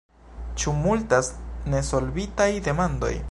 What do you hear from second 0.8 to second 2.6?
multas nesolvitaj